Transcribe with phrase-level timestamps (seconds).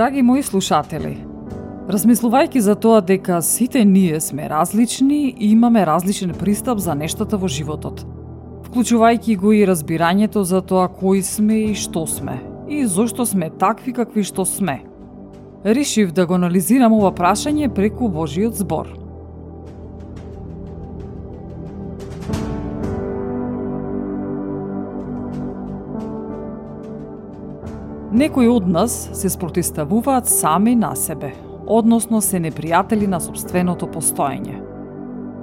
[0.00, 1.10] Драги мои слушатели,
[1.92, 7.50] размислувајќи за тоа дека сите ние сме различни и имаме различен пристап за нештата во
[7.52, 8.00] животот,
[8.64, 13.92] вклучувајќи го и разбирањето за тоа кои сме и што сме, и зошто сме такви
[13.92, 14.78] какви што сме.
[15.68, 18.88] Решив да го анализирам ова прашање преку Божиот збор–
[28.20, 31.30] Некои од нас се спротиставуваат сами на себе,
[31.66, 34.58] односно се непријатели на собственото постоење.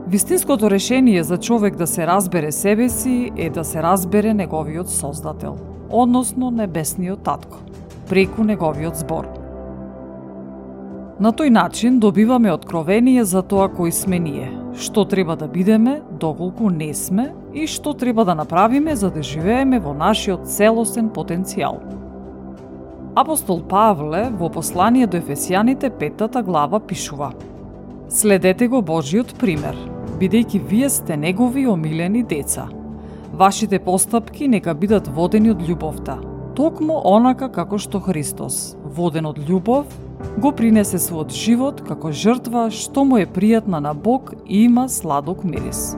[0.08, 5.58] Вистинското решение за човек да се разбере себе си е да се разбере неговиот Создател,
[5.90, 7.58] односно Небесниот Татко,
[8.10, 9.26] преку неговиот збор.
[11.20, 16.70] На тој начин добиваме откровение за тоа кои сме ние, што треба да бидеме доколку
[16.70, 21.82] не сме и што треба да направиме за да живееме во нашиот целосен потенцијал–
[23.18, 27.32] Апостол Павле во послание до Ефесијаните петата глава пишува
[28.14, 29.74] Следете го Божиот пример,
[30.20, 32.68] бидејќи вие сте негови омилени деца.
[33.34, 36.20] Вашите постапки нека бидат водени од љубовта,
[36.54, 39.90] токму онака како што Христос, воден од љубов,
[40.38, 45.42] го принесе својот живот како жртва што му е пријатна на Бог и има сладок
[45.42, 45.96] мирис.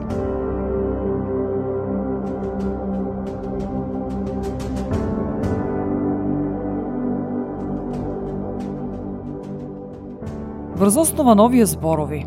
[10.80, 12.22] Врз основа на овие зборови,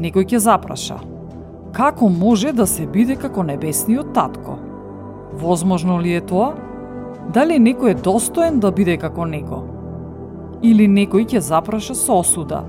[0.00, 0.94] некој ќе запраша,
[1.76, 4.54] како може да се биде како небесниот татко?
[5.36, 6.54] Возможно ли е тоа?
[7.36, 9.58] Дали некој е достоен да биде како него?
[10.64, 12.62] Или некој ќе запраша со осуда?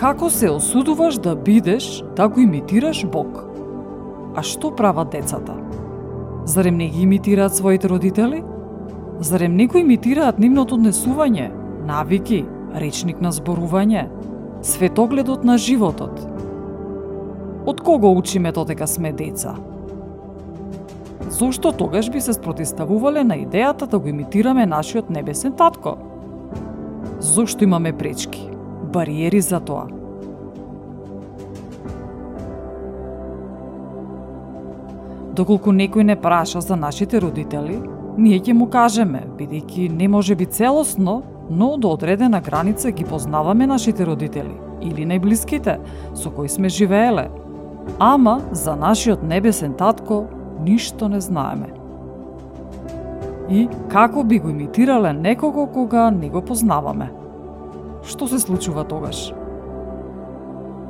[0.00, 3.44] Како се осудуваш да бидеш, да го имитираш Бог?
[4.34, 5.54] А што прават децата?
[6.50, 8.42] Зарем не ги имитираат своите родители?
[9.20, 11.52] Зарем не го имитираат нивното однесување,
[11.86, 12.42] навики,
[12.74, 14.08] речник на зборување?
[14.62, 16.20] Светогледот на животот.
[17.66, 19.54] Од кого учиме додека сме деца?
[21.30, 25.96] Зошто тогаш би се спротиставувале на идејата да го имитираме нашиот небесен татко?
[27.20, 28.50] Зошто имаме пречки,
[28.92, 29.86] бариери за тоа?
[35.32, 37.80] Доколку некој не праша за нашите родители,
[38.18, 43.66] ние ќе му кажеме, бидејќи не може би целосно, но до одредена граница ги познаваме
[43.66, 45.78] нашите родители или најблиските
[46.14, 47.28] со кои сме живееле.
[47.98, 50.24] Ама за нашиот небесен татко
[50.60, 51.72] ништо не знаеме.
[53.50, 57.10] И како би го имитирале некого кога не го познаваме?
[58.02, 59.32] Што се случува тогаш?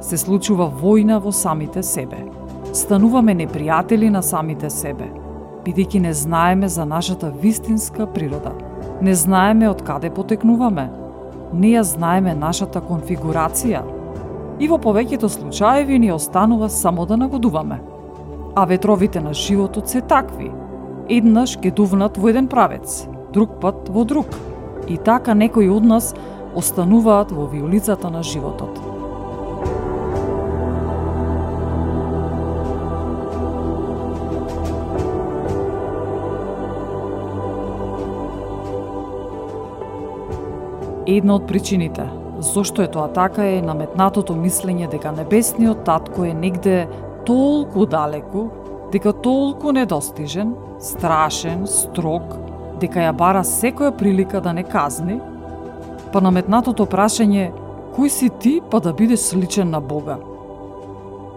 [0.01, 2.25] Се случува војна во самите себе.
[2.73, 5.11] Стануваме непријатели на самите себе,
[5.65, 8.53] бидејќи не знаеме за нашата вистинска природа–
[9.03, 10.85] Не знаеме од каде потекнуваме.
[11.53, 13.81] Не ја знаеме нашата конфигурација.
[14.63, 17.81] И во повеќето случаеви ни останува само да нагодуваме.
[18.55, 20.53] А ветровите на животот се такви.
[21.09, 24.39] Еднаш ке дувнат во еден правец, друг пат во друг.
[24.87, 26.15] И така некои од нас
[26.55, 28.92] остануваат во виолицата на животот.
[41.07, 42.07] Една од причините
[42.43, 46.87] зошто е тоа така е наметнатото мислење дека небесниот татко е негде
[47.27, 48.49] толку далеку,
[48.93, 52.35] дека толку недостижен, страшен, строг,
[52.83, 55.21] дека ја бара секоја прилика да не казни,
[56.13, 57.51] па наметнатото прашање
[57.97, 60.19] кој си ти па да бидеш сличен на Бога?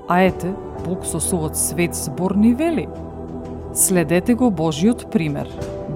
[0.07, 0.53] А ете,
[0.85, 2.87] Бог со својот свет збор ни вели.
[3.73, 5.49] Следете го Божиот пример,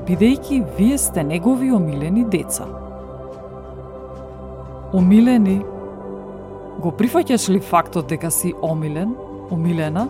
[0.07, 2.78] бидејќи вие сте негови омилени деца.
[4.89, 5.59] Омилени,
[6.81, 9.11] го прифаќаш ли фактот дека си омилен,
[9.53, 10.07] омилена?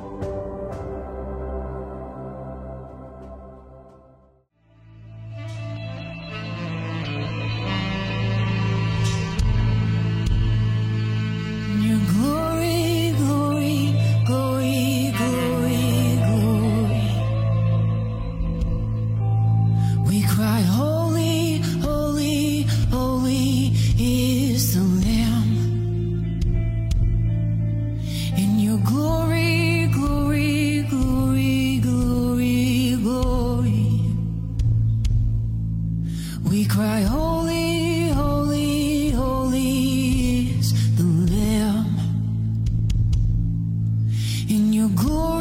[44.95, 45.38] Glory,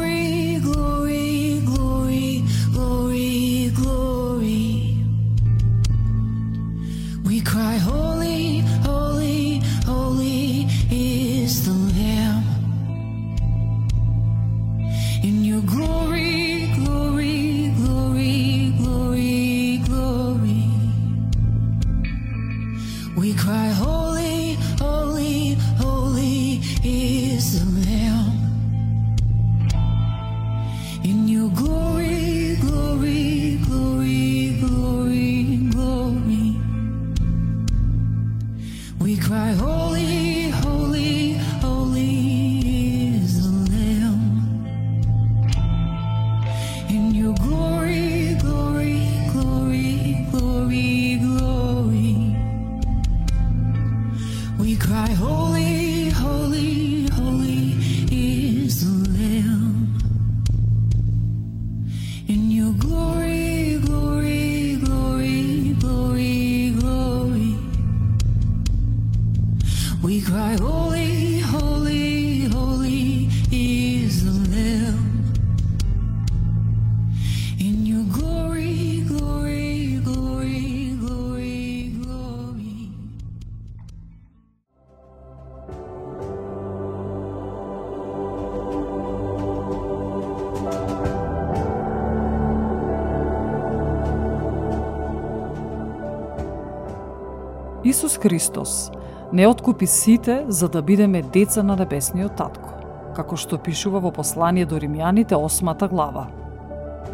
[97.89, 98.91] Исус Христос
[99.33, 102.69] не откупи сите за да бидеме деца на небесниот татко,
[103.17, 106.27] како што пишува во послание до римјаните 8 глава.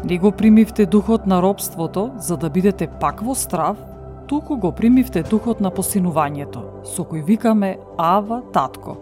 [0.04, 3.80] Не го примивте духот на робството за да бидете пак во страв,
[4.28, 8.98] туку го примивте духот на посинувањето, со кој викаме Ава Татко.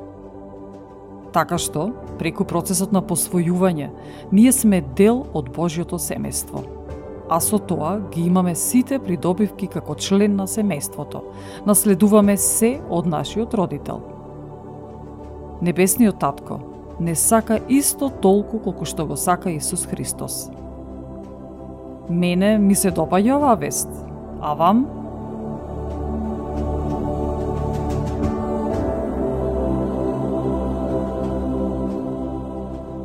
[1.34, 1.90] Така што,
[2.22, 3.90] преку процесот на посвојување,
[4.30, 6.62] ние сме дел од Божјото семејство.
[7.28, 11.22] А со тоа ги имаме сите придобивки како член на семејството.
[11.66, 14.02] Наследуваме се од нашиот родител.
[15.64, 16.60] Небесниот татко
[17.00, 20.50] не сака исто толку колку што го сака Исус Христос.
[22.10, 23.88] Мене ми се допаѓа оваа вест,
[24.40, 24.84] а вам?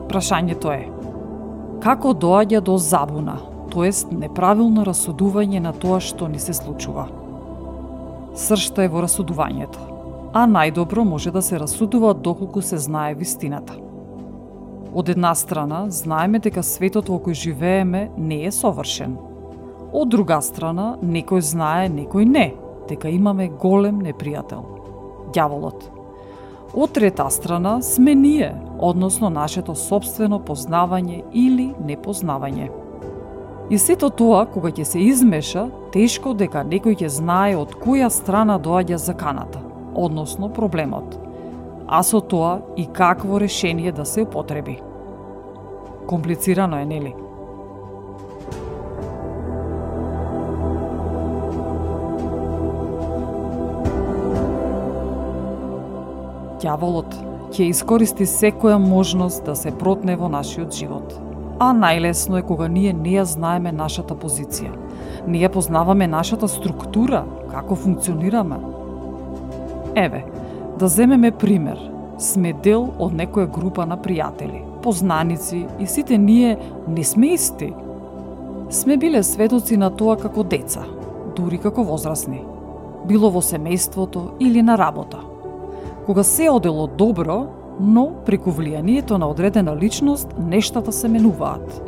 [0.10, 0.90] Прашањето е,
[1.80, 3.38] како доаѓа до забуна,
[3.70, 7.08] тоест неправилно расудување на тоа што ни се случува?
[8.36, 9.86] Сршта е во расудувањето,
[10.34, 13.74] а најдобро може да се расудува доколку се знае вистината.
[14.94, 19.18] Од една страна, знаеме дека светот во кој живееме не е совршен.
[19.94, 22.50] Од друга страна, некој знае, некој не,
[22.90, 24.66] дека имаме голем непријател–
[25.34, 25.90] дјаволот.
[26.74, 32.70] Од трета страна сме ние, односно нашето собствено познавање или непознавање.
[33.70, 38.56] И сето тоа, кога ќе се измеша, тешко дека некој ќе знае од која страна
[38.58, 39.62] доаѓа заканата,
[39.94, 41.20] односно проблемот,
[41.86, 44.80] а со тоа и какво решение да се употреби.
[46.10, 47.14] Комплицирано е, нели?
[56.60, 57.14] Дјаволот
[57.54, 61.29] ќе искористи секоја можност да се протне во нашиот живот.
[61.60, 64.72] А најлесно е кога ние не ја знаеме нашата позиција.
[65.28, 68.60] Не ја познаваме нашата структура, како функционираме.
[69.96, 70.24] Еве,
[70.80, 71.80] да земеме пример.
[72.20, 77.74] Сме дел од некоја група на пријатели, познаници и сите ние не сме исти.
[78.70, 80.84] Сме биле сведоци на тоа како деца,
[81.36, 82.44] дури како возрастни.
[83.08, 85.30] Било во семејството или на работа
[86.10, 87.46] кога се одело добро,
[87.80, 91.82] но преку влијанието на одредена личност нештата се менуваат.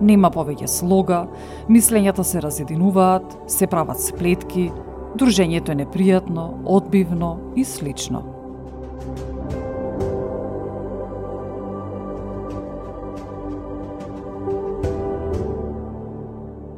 [0.00, 1.26] Нема повеќе слога,
[1.68, 4.70] мислењата се разединуваат, се прават сплетки,
[5.16, 8.24] дружењето е непријатно, одбивно и слично.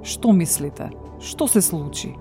[0.03, 0.91] Што мислите?
[1.21, 2.15] Што се случи?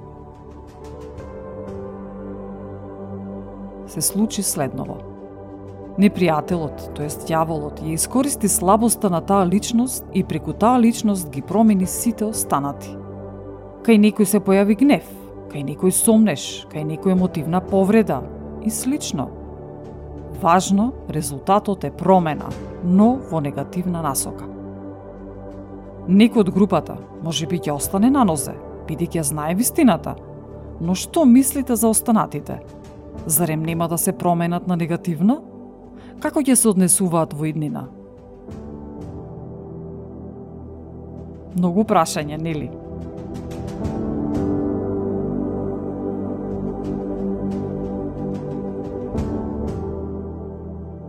[3.96, 5.15] се случи следново.
[5.96, 11.88] Непријателот, тоест јаволот, ја искористи слабоста на таа личност и преку таа личност ги промени
[11.88, 12.92] сите останати.
[13.88, 15.08] Кај некој се појави гнев,
[15.54, 18.20] кај некој сомнеш, кај некој емотивна повреда
[18.66, 19.30] и слично.
[20.42, 22.52] Важно, резултатот е промена,
[22.84, 24.52] но во негативна насока.
[26.12, 28.60] Некој од групата може би ќе остане на нозе,
[28.90, 30.18] бидејќи ја знае вистината,
[30.82, 32.60] но што мислите за останатите?
[33.26, 35.55] Зарем нема да се променат на негативно?
[36.24, 37.86] Како ќе се однесуваат во иднина?
[41.56, 42.70] Многу прашања, нели?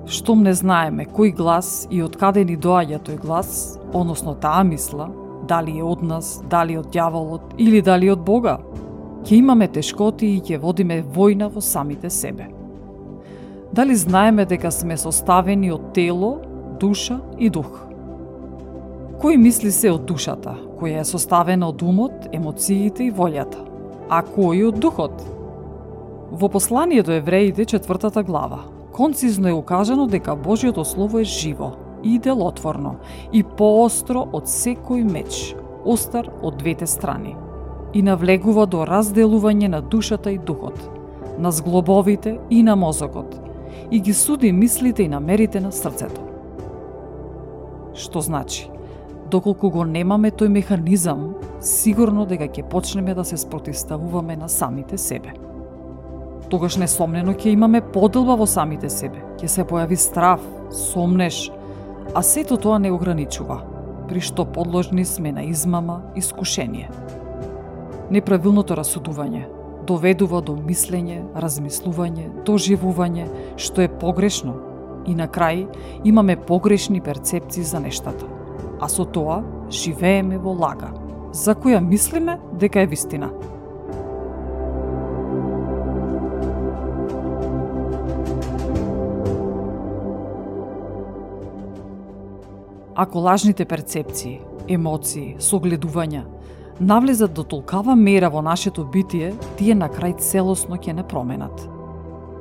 [0.07, 3.51] Штом не знаеме кој глас и од каде ни доаѓа тој глас,
[3.93, 5.09] односно таа мисла,
[5.47, 8.59] дали е од нас, дали од дјаволот или дали од Бога,
[9.27, 12.56] ќе имаме тешкоти и ќе водиме војна во самите себе.
[13.73, 16.39] Дали знаеме дека сме составени од тело,
[16.81, 17.83] душа и дух?
[19.17, 23.63] Кој мисли се од душата, која е составена од умот, емоциите и волјата,
[24.13, 25.25] а кој од духот?
[26.31, 28.61] Во посланието евреите четвртата глава,
[28.93, 32.97] концизно е укажано дека Божиото Слово е живо и делотворно
[33.33, 37.35] и поостро од секој меч, остар од двете страни
[37.95, 40.77] и навлегува до разделување на душата и духот,
[41.39, 43.46] на зглобовите и на мозокот,
[43.91, 46.21] и ги суди мислите и намерите на срцето.
[47.95, 48.71] Што значи?
[49.31, 55.33] Доколку го немаме тој механизам, сигурно дека ќе почнеме да се спротивставуваме на самите себе
[56.51, 59.23] тогаш несомнено ќе имаме поделба во самите себе.
[59.41, 61.51] Ќе се појави страв, сомнеш,
[62.15, 63.61] а сето тоа не ограничува,
[64.09, 66.89] при што подложни сме на измама, искушение.
[68.11, 69.47] Неправилното расудување
[69.87, 73.27] доведува до мислење, размислување, доживување,
[73.57, 74.57] што е погрешно,
[75.07, 75.67] и на крај
[76.05, 78.27] имаме погрешни перцепции за нештата.
[78.81, 80.93] А со тоа живееме во лага,
[81.33, 83.31] за која мислиме дека е вистина.
[92.97, 96.23] Ако лажните перцепции, емоции, согледувања
[96.81, 101.69] навлезат до толкава мера во нашето битие, тие на крај целосно ќе не променат.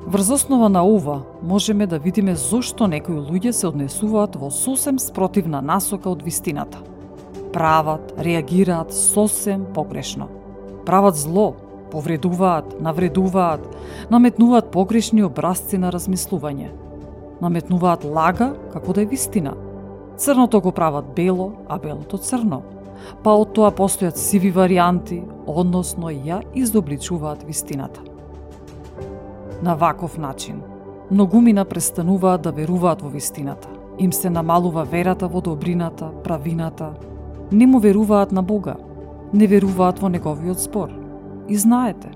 [0.07, 5.61] Врз основа на ова, можеме да видиме зошто некои луѓе се однесуваат во сосем спротивна
[5.61, 6.77] насока од вистината.
[7.53, 10.27] Прават, реагираат сосем погрешно.
[10.85, 11.55] Прават зло,
[11.91, 13.61] повредуваат, навредуваат,
[14.11, 16.69] наметнуваат погрешни образци на размислување.
[17.41, 19.55] Наметнуваат лага како да е вистина–
[20.17, 22.61] Црното го прават бело, а белото црно.
[23.23, 28.01] Па од тоа постојат сиви варианти, односно ја изобличуваат вистината.
[29.63, 30.61] На ваков начин,
[31.11, 33.69] многумина престануваат да веруваат во вистината.
[33.99, 36.93] Им се намалува верата во добрината, правината.
[37.51, 38.75] Не му веруваат на Бога.
[39.33, 40.89] Не веруваат во неговиот збор.
[41.49, 42.11] И знаете,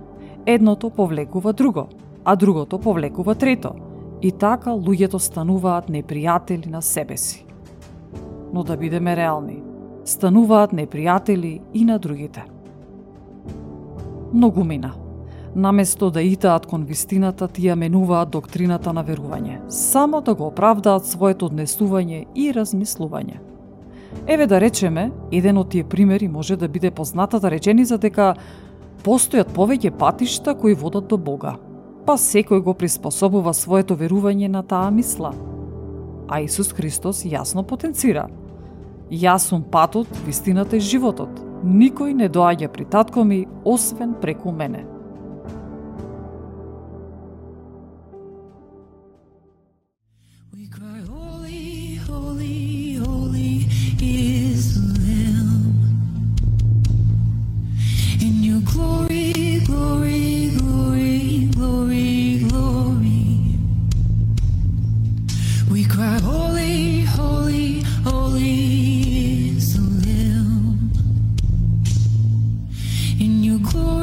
[0.45, 1.87] едното повлекува друго,
[2.25, 3.73] а другото повлекува трето.
[4.21, 7.45] И така луѓето стануваат непријатели на себе си
[8.53, 9.61] но да бидеме реални.
[10.09, 12.41] Стануваат непријатели и на другите.
[14.33, 14.93] Многу мина.
[15.55, 21.49] Наместо да итаат кон вистината, тие менуваат доктрината на верување, само да го оправдаат своето
[21.49, 23.37] однесување и размислување.
[24.25, 28.33] Еве да речеме, еден од тие примери може да биде познатата да реченица дека
[29.05, 31.57] постојат повеќе патишта кои водат до Бога,
[32.05, 35.35] па секој го приспособува своето верување на таа мисла.
[36.27, 38.27] А Исус Христос јасно потенцира–
[39.09, 41.29] Јас сум патот, вистината и животот.
[41.65, 44.85] Никој не доаѓа при татко ми, освен преку мене.
[73.65, 73.98] Close.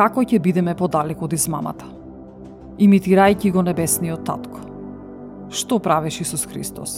[0.00, 1.84] Како ќе бидеме подалеку од измамата,
[2.80, 4.62] имитирајќи го небесниот татко.
[5.52, 6.94] Што правеше Исус Христос?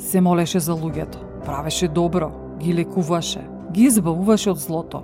[0.00, 2.30] Се молеше за луѓето, правеше добро,
[2.62, 3.42] ги лекуваше,
[3.72, 5.02] ги избавуваше од злото.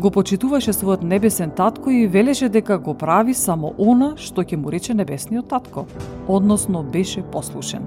[0.00, 4.72] Го почитуваше својот небесен татко и велеше дека го прави само она што ќе му
[4.72, 5.84] рече небесниот татко,
[6.24, 7.84] односно беше послушен.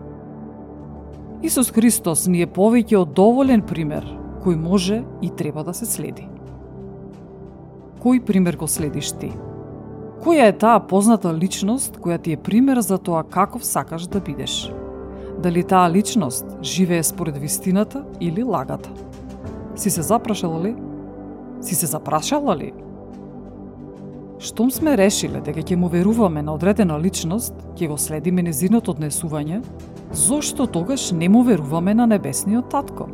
[1.42, 4.06] Исус Христос ни е повеќе од доволен пример
[4.46, 6.35] кој може и треба да се следи.
[8.04, 9.32] Кој пример го следиш ти?
[10.26, 14.72] Која е таа позната личност која ти е пример за тоа каков сакаш да бидеш?
[15.44, 18.90] Дали таа личност живее според вистината или лагата?
[19.76, 20.76] Си се запрашала ли?
[21.62, 22.74] Си се запрашала ли?
[24.40, 29.62] Штом сме решиле дека ќе му веруваме на одредена личност, ќе го следиме незиното однесување,
[30.12, 33.08] зошто тогаш не му веруваме на небесниот татко?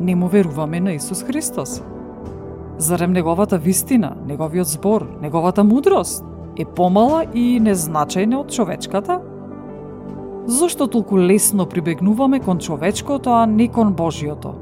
[0.00, 1.82] Не му веруваме на Исус Христос?
[2.78, 6.24] Зарем неговата вистина, неговиот збор, неговата мудрост
[6.58, 9.20] е помала и незначајна од човечката?
[10.46, 14.54] Зошто толку лесно прибегнуваме кон човечкото, а не кон Божиото?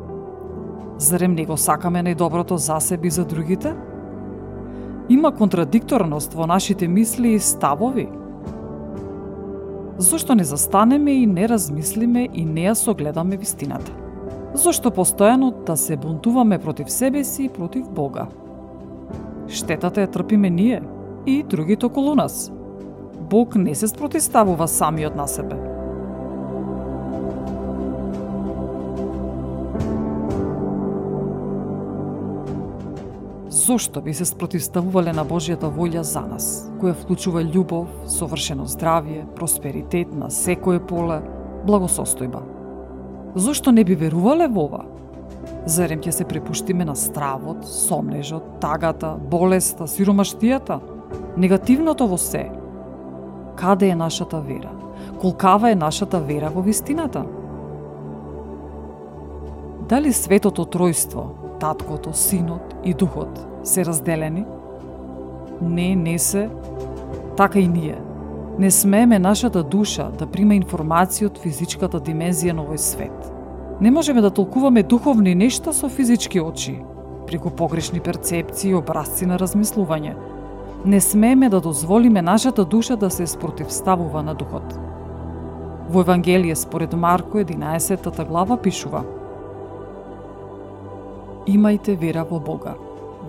[0.98, 3.75] Зарем не го сакаме најдоброто за себе и за другите?
[5.09, 8.09] Има контрадикторност во нашите мисли и ставови.
[9.98, 14.01] Зошто не застанеме и не размислиме и не ја согледаме вистината?
[14.54, 18.26] Зошто постојано да се бунтуваме против себе си и против Бога?
[19.48, 20.82] Штетата ја трпиме ние
[21.26, 22.52] и другите околу нас.
[23.30, 25.56] Бог не се спротиставува самиот на себе.
[33.48, 40.12] Зошто би се спротивставувале на Божјата волја за нас, која вклучува љубов, совршено здравје, просперитет
[40.12, 41.22] на секое поле,
[41.64, 42.62] благосостојба?
[43.35, 44.83] Зошто не би верувале во ова?
[45.66, 50.81] Зарем ќе се препуштиме на стравот, сомнежот, тагата, болеста, сиромаштијата,
[51.37, 52.51] негативното во се?
[53.57, 54.73] Каде е нашата вера?
[55.21, 57.25] Колкава е нашата вера во вистината?
[59.88, 64.45] Дали светото тројство, таткото, синот и духот се разделени?
[65.62, 66.51] Не, не се.
[67.37, 67.97] Така и ние.
[68.58, 73.30] Не смееме нашата душа да прима информација од физичката димензија на овој свет.
[73.80, 76.76] Не можеме да толкуваме духовни нешта со физички очи,
[77.26, 80.14] преку погрешни перцепции и образци на размислување.
[80.84, 84.78] Не смееме да дозволиме нашата душа да се спротивставува на духот.
[85.88, 89.04] Во Евангелие според Марко 11 глава пишува–
[91.46, 92.74] имајте вера во Бога.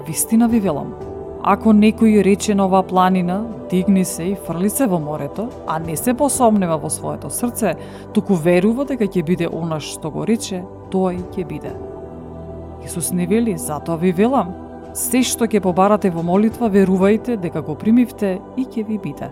[0.07, 0.93] Вистина ви велам,
[1.43, 5.97] ако некој рече на оваа планина, дигни се и фрли се во морето, а не
[5.99, 7.75] се посомнева во своето срце,
[8.15, 11.75] туку верува дека ќе биде она што го рече, тоа и ќе биде.
[12.87, 14.55] Исус не вели, затоа ви велам,
[14.95, 19.27] се што ќе побарате во молитва, верувајте дека го примивте и ќе ви биде.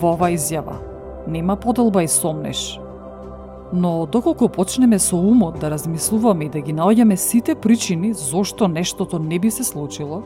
[0.00, 0.80] Во ова изјава
[1.28, 2.87] нема поделба и сомнеш.
[3.72, 9.18] Но доколку почнеме со умот да размислуваме и да ги наоѓаме сите причини зошто нештото
[9.18, 10.22] не би се случило,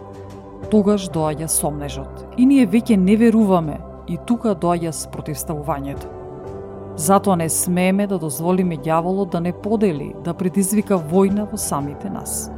[0.70, 2.26] тогаш доаѓа сомнежот.
[2.38, 6.06] И ние веќе не веруваме и тука доаѓа спротивставувањето.
[6.96, 12.50] Затоа не смееме да дозволиме ѓаволот да не подели, да предизвика војна во самите нас.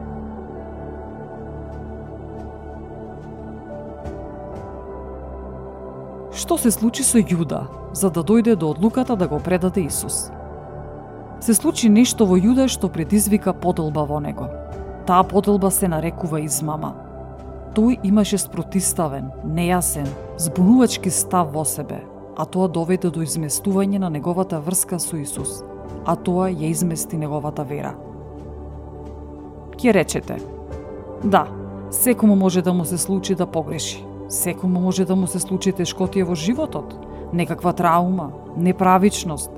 [6.35, 10.29] Што се случи со Јуда, за да дојде до одлуката да го предаде Исус?
[11.45, 14.47] Се случи нешто во Јуда што предизвика поделба во него.
[15.05, 16.95] Таа поделба се нарекува измама.
[17.77, 20.09] Тој имаше спротиставен, нејасен,
[20.41, 21.99] збунувачки став во себе,
[22.37, 25.61] а тоа доведе до изместување на неговата врска со Исус,
[26.07, 27.93] а тоа ја измести неговата вера.
[29.77, 30.41] Ке речете,
[31.25, 31.45] да,
[31.91, 36.25] секому може да му се случи да погреши, Секому може да му се случи тешкотија
[36.25, 36.97] во животот,
[37.33, 39.51] некаква траума, неправичност,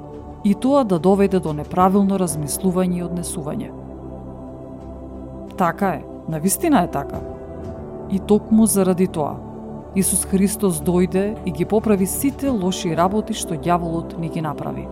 [0.47, 3.71] и тоа да доведе до неправилно размислување и однесување.
[5.59, 7.19] Така е, навистина е така.
[8.15, 9.35] И токму заради тоа,
[9.99, 14.87] Исус Христос дојде и ги поправи сите лоши работи што ѓаволот ни ги направи.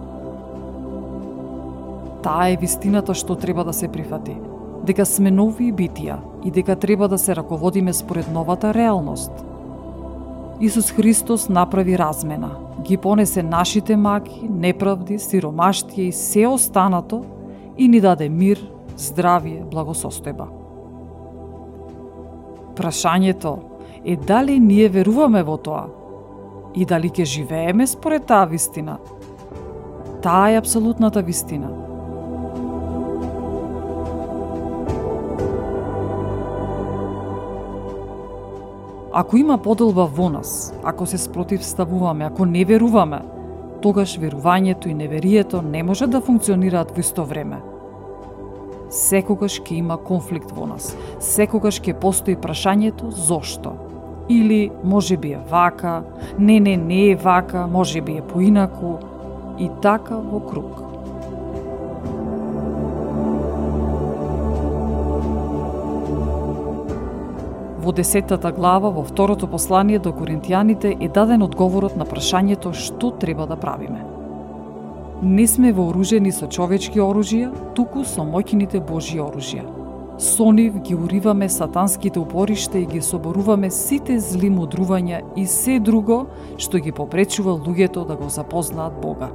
[2.26, 4.34] Таа е вистината што треба да се прифати,
[4.82, 9.30] дека сме нови битија и дека треба да се раководиме според новата реалност–
[10.60, 12.50] Исус Христос направи размена,
[12.82, 17.24] ги понесе нашите маки, неправди, сиромаштија и се останато
[17.78, 18.60] и ни даде мир,
[18.96, 20.46] здравје, благосостојба.
[22.74, 23.58] Прашањето
[24.04, 25.88] е дали ние веруваме во тоа
[26.74, 28.98] и дали ќе живееме според таа вистина.
[30.22, 31.83] Таа е апсолутната вистина.
[39.16, 43.20] Ако има поделба во нас, ако се спротивставуваме, ако не веруваме,
[43.82, 47.60] тогаш верувањето и неверието не може да функционираат во исто време.
[48.90, 50.96] Секогаш ќе има конфликт во нас.
[51.22, 53.76] Секогаш ќе постои прашањето зошто.
[54.28, 56.02] Или може би е вака,
[56.38, 58.98] не, не, не е вака, може би е поинаку,
[59.58, 60.83] и така во круг.
[67.84, 73.44] Во десетата глава, во второто послание до коринтијаните е даден одговорот на прашањето што треба
[73.46, 74.00] да правиме.
[75.20, 79.68] Не сме вооружени со човечки оружја, туку со моќните Божји оружја.
[80.16, 86.24] Со нив ги уриваме сатанските упоришта и ги соборуваме сите зли мудрувања и се друго
[86.56, 89.28] што ги попречува луѓето да го запознаат Бога.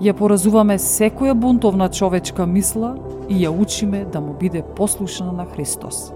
[0.00, 6.12] Ја поразуваме секоја бунтовна човечка мисла и ја учиме да му биде послушна на Христос.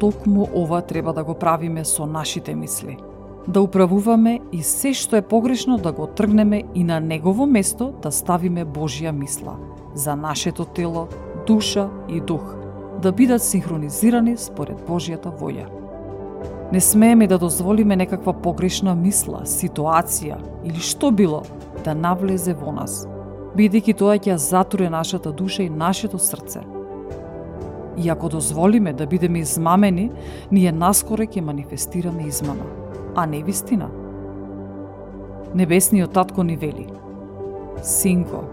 [0.00, 2.96] Токму ова треба да го правиме со нашите мисли.
[3.48, 8.10] Да управуваме и се што е погрешно да го тргнеме и на негово место да
[8.12, 9.56] ставиме Божја мисла
[9.94, 11.08] за нашето тело,
[11.46, 12.56] душа и дух,
[13.02, 15.70] да бидат синхронизирани според Божјата воља.
[16.72, 21.44] Не смееме да дозволиме некаква погрешна мисла, ситуација или што било
[21.84, 23.06] да навлезе во нас,
[23.56, 26.66] бидејќи тоа ќе затуре нашата душа и нашето срце–
[27.98, 30.10] И ако дозволиме да бидеме измамени,
[30.52, 32.66] ние наскоро ќе манифестираме измама,
[33.14, 33.88] а не вистина.
[35.54, 36.86] Небесниот татко ни вели:
[37.82, 38.44] Синко,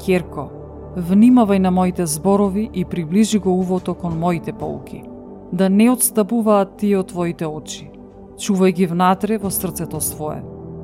[0.00, 0.48] керко,
[0.96, 5.02] внимавај на моите зборови и приближи го увото кон моите полки,
[5.52, 7.90] да не отстапуваат тие од твоите очи.
[8.36, 10.42] Чувај ги внатре во срцето свое,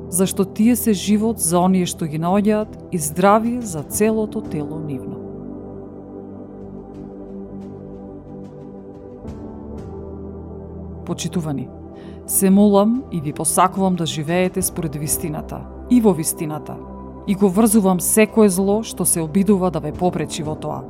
[0.09, 5.12] зашто тие се живот за оние што ги наоѓаат и здравие за целото тело нивно.
[11.05, 11.69] Почитувани,
[12.27, 16.75] се молам и ви посакувам да живеете според вистината и во вистината,
[17.27, 20.83] и го врзувам секое зло што се обидува да ве попречи во тоа,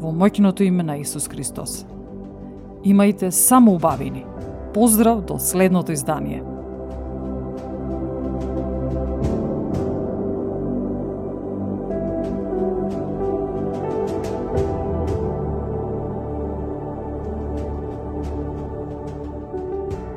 [0.00, 1.86] во моќното име на Исус Христос.
[2.86, 4.24] Имајте само убавини.
[4.74, 6.42] Поздрав до следното издание.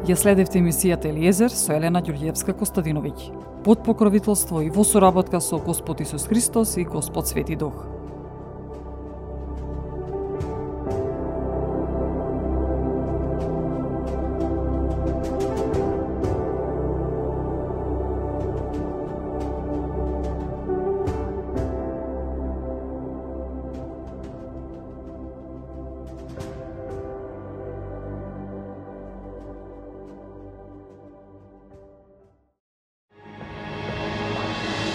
[0.10, 3.28] Ја следевте емисијата Елиезер со Елена Ѓурѓевска Костадиновиќ,
[3.62, 7.99] под покровителство и во соработка со Господ Исус Христос и Господ Свети Дух.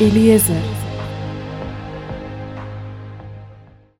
[0.00, 0.60] Елиезер,